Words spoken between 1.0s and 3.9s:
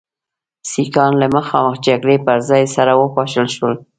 له مخامخ جګړې پر ځای سره وپاشل شول.